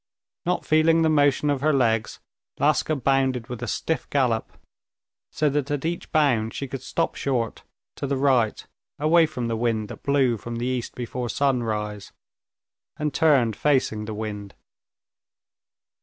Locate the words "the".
1.03-1.09, 8.07-8.17, 9.47-9.55, 10.55-10.65, 14.05-14.15